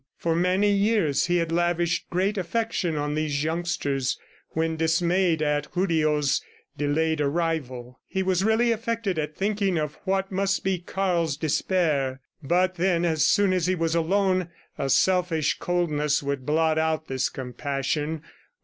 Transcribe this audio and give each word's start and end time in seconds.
For 0.17 0.35
many 0.35 0.71
years, 0.71 1.27
he 1.27 1.37
had 1.37 1.51
lavished 1.51 2.09
great 2.09 2.35
affection 2.35 2.95
on 2.95 3.13
these 3.13 3.43
youngsters, 3.43 4.17
when 4.49 4.75
dismayed 4.75 5.43
at 5.43 5.71
Julio's 5.75 6.41
delayed 6.75 7.21
arrival. 7.21 7.99
He 8.07 8.23
was 8.23 8.43
really 8.43 8.71
affected 8.71 9.19
at 9.19 9.35
thinking 9.35 9.77
of 9.77 9.99
what 10.03 10.31
must 10.31 10.63
be 10.63 10.79
Karl's 10.79 11.37
despair. 11.37 12.19
But 12.41 12.77
then, 12.77 13.05
as 13.05 13.23
soon 13.23 13.53
as 13.53 13.67
he 13.67 13.75
was 13.75 13.93
alone, 13.93 14.49
a 14.75 14.89
selfish 14.89 15.59
coldness 15.59 16.23
would 16.23 16.47
blot 16.47 16.79
out 16.79 17.07
this 17.07 17.29
compassion. 17.29 18.23